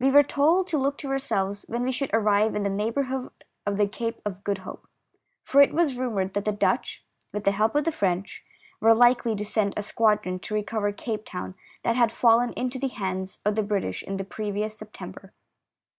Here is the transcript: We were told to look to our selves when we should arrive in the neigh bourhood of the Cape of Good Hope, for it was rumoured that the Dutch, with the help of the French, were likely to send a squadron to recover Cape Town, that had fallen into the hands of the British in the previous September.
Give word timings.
We 0.00 0.10
were 0.10 0.22
told 0.22 0.68
to 0.68 0.78
look 0.78 0.96
to 0.96 1.10
our 1.10 1.18
selves 1.18 1.66
when 1.68 1.82
we 1.84 1.92
should 1.92 2.08
arrive 2.14 2.54
in 2.54 2.62
the 2.62 2.70
neigh 2.70 2.90
bourhood 2.92 3.30
of 3.66 3.76
the 3.76 3.86
Cape 3.86 4.22
of 4.24 4.42
Good 4.42 4.56
Hope, 4.64 4.88
for 5.44 5.60
it 5.60 5.74
was 5.74 5.98
rumoured 5.98 6.32
that 6.32 6.46
the 6.46 6.50
Dutch, 6.52 7.04
with 7.30 7.44
the 7.44 7.50
help 7.50 7.74
of 7.76 7.84
the 7.84 7.92
French, 7.92 8.42
were 8.80 8.94
likely 8.94 9.36
to 9.36 9.44
send 9.44 9.74
a 9.76 9.82
squadron 9.82 10.38
to 10.38 10.54
recover 10.54 10.92
Cape 10.92 11.26
Town, 11.26 11.56
that 11.82 11.94
had 11.94 12.10
fallen 12.10 12.54
into 12.54 12.78
the 12.78 12.88
hands 12.88 13.40
of 13.44 13.54
the 13.54 13.62
British 13.62 14.02
in 14.02 14.16
the 14.16 14.24
previous 14.24 14.78
September. 14.78 15.34